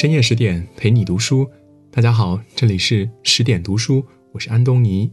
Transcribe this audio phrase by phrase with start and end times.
[0.00, 1.46] 深夜十点陪你读书，
[1.90, 4.02] 大家好，这里是十点读书，
[4.32, 5.12] 我是安东尼。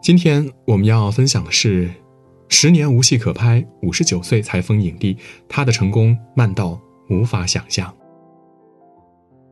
[0.00, 1.90] 今天我们要分享的是，
[2.48, 5.16] 十年无戏可拍，五十九岁才封影帝，
[5.48, 6.80] 他的成功慢到
[7.10, 7.92] 无法想象。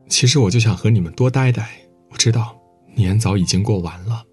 [0.07, 1.67] 其实我就想和你们多待待，
[2.09, 2.57] 我知道
[2.95, 4.23] 年早已经过完了。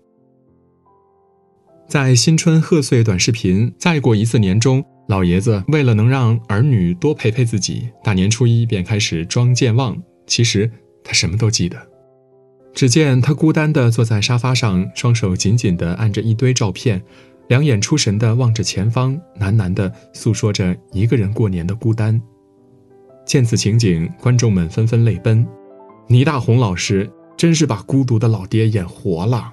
[1.88, 9.96] 在新春贺岁短视频，再过一次年中，老爷子为了能让儿女多陪陪自己，大年初一便开始装健忘。
[10.26, 10.70] 其实
[11.02, 11.76] 他什么都记得。
[12.72, 17.00] 只见他孤单地坐在沙发上，双手紧紧地按着一堆照片，
[17.48, 22.20] 两眼出神地望着前方，喃喃地诉说着一个人过年的孤单。
[23.26, 25.46] 见此情景，观众们纷纷泪奔。
[26.08, 29.52] 倪大红老师真是把孤独的老爹演活了。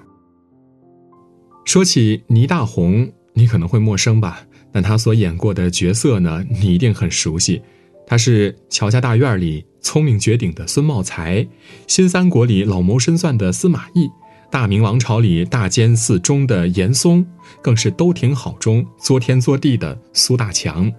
[1.64, 4.46] 说起倪大红，你可能会陌生吧？
[4.72, 7.60] 但他所演过的角色呢，你一定很熟悉。
[8.06, 11.46] 他是乔家大院里聪明绝顶的孙茂才，
[11.86, 14.10] 新三国里老谋深算的司马懿，
[14.50, 17.24] 大明王朝里大奸四忠的严嵩，
[17.62, 20.92] 更是都挺好中作天作地的苏大强。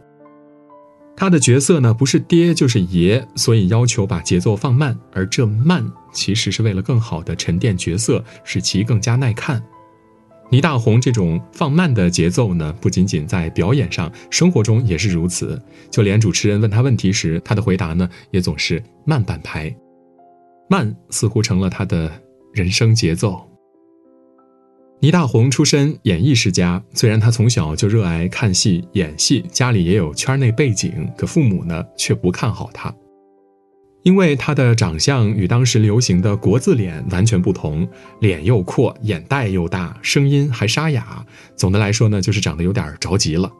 [1.15, 9.63] 他的角色呢，不是爹就是爷，所以要求把节奏放慢，而这慢其实是为了更好的沉淀角色，使其更加耐看。
[10.53, 15.59] 倪大红这种放慢的节奏呢，不仅仅在表演上，生活中也是如此。
[15.89, 19.75] 就连主持人问他问题时，他的回答呢，也总是慢半拍，
[20.69, 22.11] 慢似乎成了他的
[22.53, 23.49] 人生节奏。
[24.99, 32.93] 倪大红出身演艺世家，虽然他从小就热爱看戏、演戏，家里也有圈内背景，可父母呢却不看好他。
[34.03, 37.87] 因为他的长相与当时流行的国字脸完全不同，
[38.19, 41.25] 脸又阔，眼袋又大，声音还沙哑。
[41.55, 43.51] 总的来说呢，就是长得有点着急了。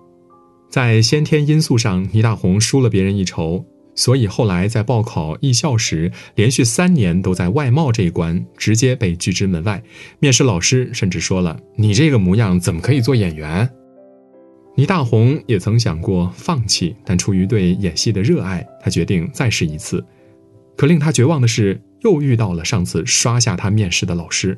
[0.70, 3.64] 在先天因素上，倪大红输了别人一筹，
[3.96, 9.82] 所以后来在报考艺校时，连续三年都在外貌这一关直接被拒之门外。
[10.20, 13.70] 面试老师甚至说了：“你这个模样怎么可以做演员？”
[14.76, 20.04] 倪大红也曾想过放弃，但出于对演戏的热爱，他决定再试一次。
[20.76, 24.58] 可令他绝望的是，又遇到了上次刷下他面试的老师。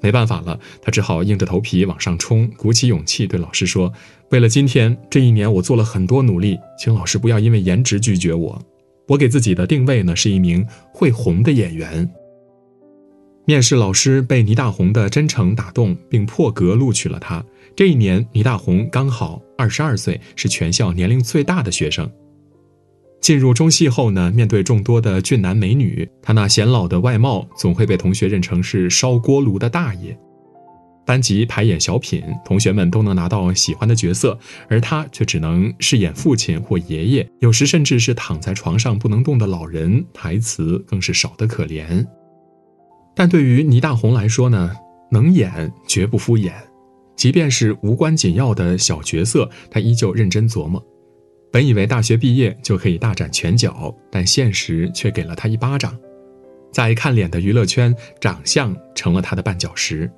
[0.00, 3.92] 没办法了，他只好硬着头皮往上冲，鼓起勇气对老师说
[4.30, 8.60] ：“为了今天这一年，我做了很多努力，请老师不要因为颜值拒绝我。
[9.06, 12.10] 我给自己的定位呢，是一名会红的演员。”
[13.46, 17.44] 面试老师被倪大红的真诚打动，并破格录取了他。
[17.76, 22.10] 这一年，倪大红刚好二十二岁，是全校年龄最大的学生。
[23.22, 30.18] 进入中戏后呢，面对众多的俊男美女，他那显老的外貌总会被同学认成是烧锅炉的大爷。
[31.06, 34.36] 班级排演小品，同学们都能拿到喜欢的角色，
[34.68, 42.04] 而他却只能饰演父亲或爷爷，有时甚至是躺在床上不能动的老人，台词更是少得可怜。
[43.14, 44.72] 但对于倪大红来说呢，
[45.12, 46.52] 能演绝不敷衍，
[47.14, 50.84] 即便是无关紧要的小角色，他依旧认真琢磨。
[51.52, 55.96] 本以为大学毕业就可以大展拳脚，但现实却给了他一巴掌。
[56.72, 60.10] 在看脸的娱乐圈，长相成了他的绊脚石。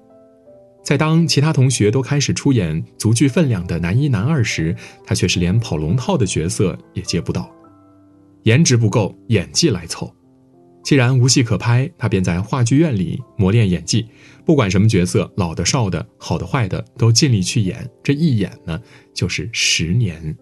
[0.85, 7.51] 在当其他同学都开始出演足具分量的男一、男二时，他却是连跑龙套的角色也接不到。
[8.45, 10.15] 颜值不够，演技来凑。
[10.85, 14.07] 既然无戏可拍，他便在话剧院里磨练演技。
[14.45, 17.91] 不管什么角色，老的、少的、好的、坏的，都尽力去演。
[18.03, 18.79] 这一演呢，
[19.15, 20.37] 就是十年。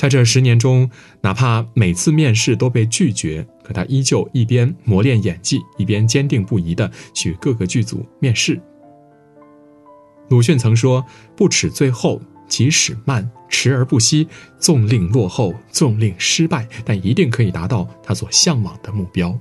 [0.00, 0.88] 在这十年中，
[1.20, 8.58] 哪怕每次面试都被拒绝，可他依旧一边磨练演技，一边坚定不移地去各个剧组面试。
[10.30, 11.04] 鲁迅曾说
[11.36, 12.18] ：“不耻最后，
[12.48, 14.26] 即使慢，迟而不息，
[14.58, 19.38] 纵令落后，纵令失败，但一定可以达到他所向往的目标。”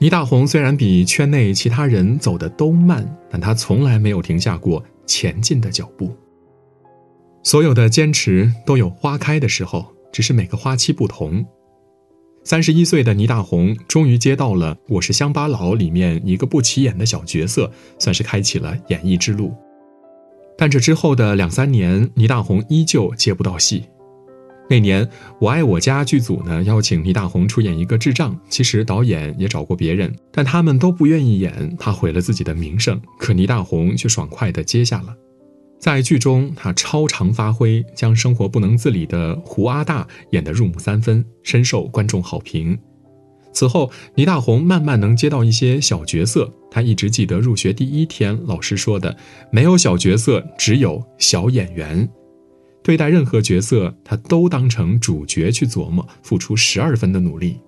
[0.00, 6.16] 倪大红虽然比圈内其他人走的都慢，但他从来没有停下过前进的脚步。
[7.42, 11.44] 所有的坚持都有花开的时候，只是每个花期不同。
[12.44, 19.54] 三十一岁的倪大红终于接到了《我是乡巴佬》里面一个不起眼的小角色，算是开启了演艺之路。
[20.56, 23.84] 但这之后的两三年，倪大红依旧接不到戏。
[24.68, 25.04] 那年，
[25.40, 33.00] 《我爱我家》剧组呢邀请倪大红出演一个智障，其实导演也找过别人，但他们都不愿意演，怕毁了自己的名声。
[33.18, 35.14] 可倪大红却爽快地接下了。
[35.80, 42.78] 在剧中，他超常发挥，将生活不能自理的胡阿大演得入木三分，深受观众好评。
[43.50, 46.52] 此后，倪大红慢慢能接到一些小角色。
[46.70, 49.16] 他一直记得入学第一天老师说的
[49.50, 52.06] ：“没有小角色，只有小演员。”
[52.84, 57.58] 对待任何角色，他都当成主角去琢磨，付出十二分的努力。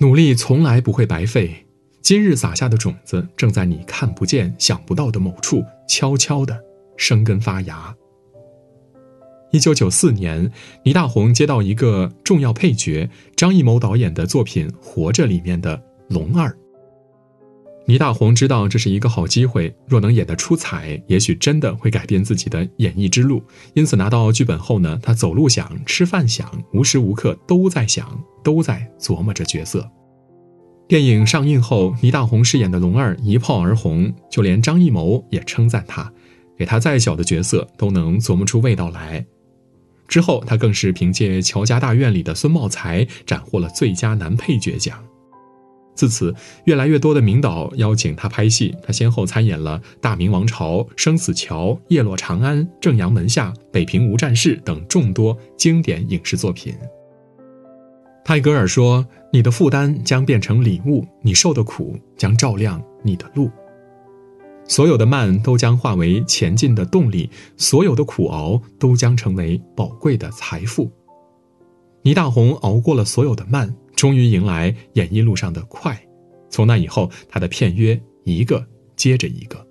[0.00, 1.66] 努力从来不会白费，
[2.02, 6.56] 今日撒下的种子，正在你看不见、想不到的某处悄悄地
[6.96, 7.94] 生根发芽。
[9.52, 10.50] 一九九四年，
[10.84, 16.52] 倪大红接到一个重要配角张艺谋导演的作品《活着》里面的龙二。
[17.86, 23.42] 倪大红知道这是一个好机会，若能演得出彩，也许真的会改变自己的演艺之路。
[23.74, 29.88] 因此，拿到剧本后呢，他走路想，吃饭想，无时无刻都在想，都在琢磨着角色。
[30.88, 36.10] 电影上映后，倪大红饰演的龙二一炮而红，就连张艺谋也称赞他，
[36.58, 39.24] 给他再小的角色都能琢磨出味道来。
[40.06, 45.02] 之后，他更是凭借《乔家大院》里的孙茂才斩获了最佳男配角奖。
[45.94, 46.34] 自此，
[46.64, 56.74] 越来越多的名导邀请他拍戏，他先后参演了《大明王朝》《生死桥》《叶落长安》《正阳门下》《北平无战事》等众多经典影视作品。
[58.24, 63.50] 泰戈尔说：“你的负担将变成礼物，你受的苦将照亮你的路。”
[64.66, 70.90] 所有的慢都将化为前进的动力，所有的苦熬都将成为宝贵的财富。
[72.02, 75.98] 倪大红熬过了所有的慢，终于迎来演艺路上的快。
[76.50, 78.64] 从那以后，他的片约一个
[78.96, 79.66] 接着一个。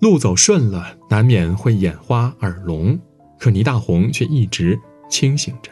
[0.00, 2.98] 路走顺了，难免会眼花耳聋，
[3.38, 4.78] 可倪大红却一直
[5.08, 5.70] 清醒着。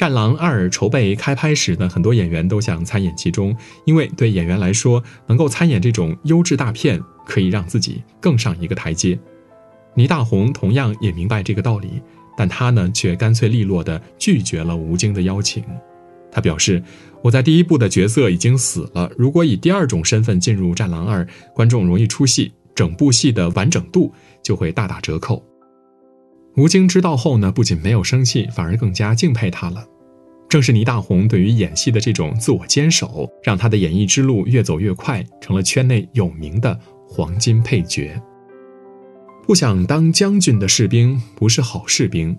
[0.00, 3.54] 战狼二》筹备开拍时呢，很多演员都想参演其中，
[3.84, 9.18] 因为对演员来说，能够参演这种优质大片，可以让自己更上一个台阶。
[9.94, 12.00] 倪大红同样也明白这个道理，
[12.34, 15.62] 但他呢，却干脆利落地拒绝了吴京的邀请。
[16.32, 16.82] 他表示
[17.20, 24.10] ：“我在第一部的角色已经死了，如果以第二种身份进入《战狼二》，观众容易出戏，整部戏的完整度
[24.42, 25.44] 就会大打折扣。”
[26.60, 29.82] 吴京知道后呢，不仅没有生气，反而更加敬佩他了。
[30.46, 36.78] 正是倪大红对于演戏的这种自我坚守，让他的演艺之路越走越快，成了圈内有名的
[37.08, 38.20] 黄金配角。
[39.46, 42.36] 不想当将军的士兵不是好士兵。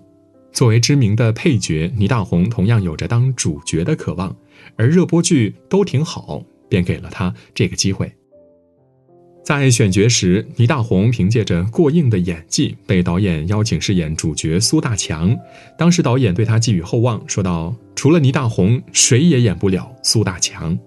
[0.52, 4.36] 作为知名的配角，倪大红同样有着当主角的渴望，
[4.76, 8.12] 而热播剧都挺好，便给了他这个机会。
[9.44, 15.36] 在选角时，倪大红凭借着过硬的演技被导演邀请饰演主角苏大强。
[15.76, 20.78] 当时导演对他寄予厚望，说道：“除了倪大红，谁也演不了苏大强。”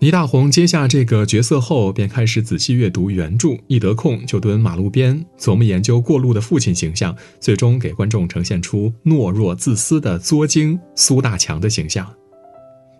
[0.00, 12.08] 倪大红接下这个角色后，便开始仔细阅读原著，一得空就蹲马路边琢磨研究过路的父亲形象，最终给观众呈现出懦弱自私的作精苏大强的形象。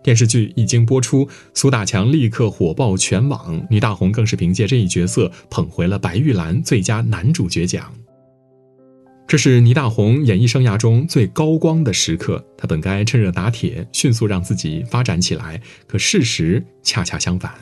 [0.02, 7.92] 电视剧一经播出，苏大强立刻火爆全网，倪大红更是凭借这一角色捧回了白玉兰最佳男主角奖。
[9.26, 17.52] 这是倪大红演艺生涯中最高光的时刻，他本该趁热打铁，迅速让自己发展起来，可事实恰恰相反，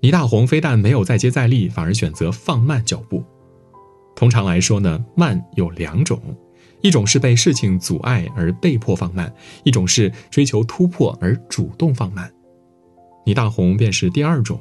[0.00, 3.22] 倪大红非但没有再接再厉，反而选择放慢脚步。
[4.16, 6.20] 通常来说呢，慢有两种。
[6.80, 9.32] 一种是被事情阻碍而被迫放慢，
[9.64, 12.32] 一种是追求突破而主动放慢。
[13.26, 14.60] 倪大红便是第二种。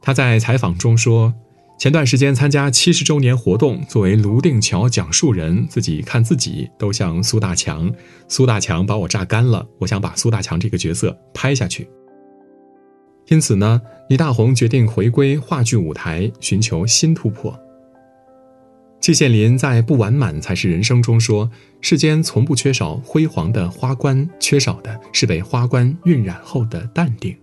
[0.00, 1.34] 他在采访中说
[1.78, 7.92] ：“前段时间参加七十周年活动，作为泸定桥讲述人，自己看自己都像苏大强。
[8.28, 11.88] 苏大强把我榨干了，我想把苏大强这个角色拍下去。
[13.28, 13.80] 因此呢，
[14.10, 17.58] 倪大红决定回归话剧舞台，寻求新突破。”
[19.04, 21.50] 季羡林在《不完满才是人生》中说
[21.82, 27.36] ：“世间从不缺少辉煌的花冠，缺少的是被花冠晕染后的淡定。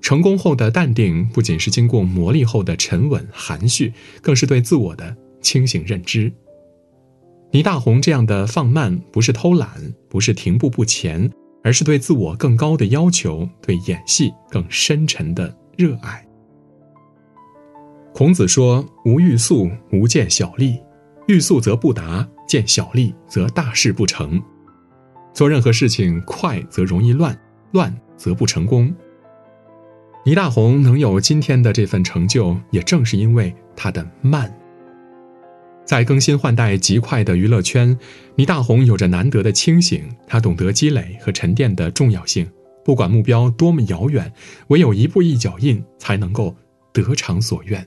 [0.00, 6.32] 成功后的淡定，不仅是经过磨砺后的沉稳含蓄，更是对自我的清醒认知。
[7.52, 9.70] 倪大红这样的放慢，不是偷懒，
[10.08, 11.30] 不是停步不前，
[11.62, 16.26] 而是对自我更高的要求，对演戏更深沉的热爱。”
[18.14, 20.80] 孔子说：“无欲速，无见小利；
[21.26, 24.40] 欲速则不达，见小利则大事不成。
[25.32, 27.36] 做任何事情快则容易乱，
[27.72, 28.94] 乱则不成功。”
[30.24, 34.48] 倪大红能有今天的这份成就，也正是因为他的慢。
[35.84, 37.98] 在更新换代极快的娱乐圈，
[38.36, 42.48] 倪大红有着难得的清醒，他懂得积累和沉淀的重要性。
[42.84, 44.32] 不管目标多么遥远，
[44.68, 46.54] 唯有一步一脚印，才能够
[46.92, 47.84] 得偿所愿。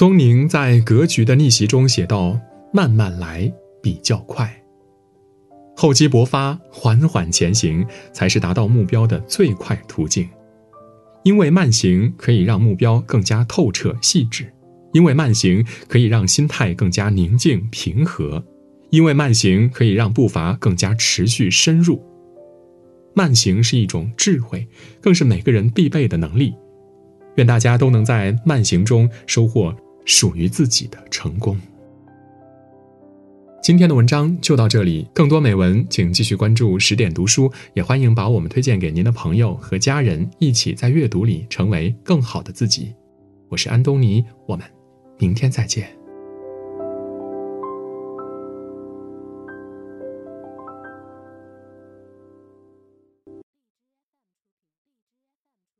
[0.00, 2.40] 宗宁在《格局的逆袭》中写道
[2.72, 3.52] ：“慢慢来
[3.82, 4.50] 比较快，
[5.76, 10.26] 厚积薄发，缓缓前行，才是达到目标的最快途径。
[11.22, 14.50] 因为慢行可以让目标更加透彻细致，
[14.94, 18.42] 因为慢行可以让心态更加宁静平和，
[18.88, 22.02] 因为慢行可以让步伐更加持续深入。
[23.12, 24.66] 慢行是一种智慧，
[25.02, 26.54] 更是每个人必备的能力。
[27.36, 31.56] 愿大家都能在慢行中收获属于自己的成功。
[33.62, 42.94] 今天的文章就到这里，更多美文请继续关注十点读书，也欢迎把我们推荐给您的朋友和家人，一起在阅读里成为更好的自己。
[43.48, 44.66] 我是安东尼，我们
[45.18, 45.99] 明天再见。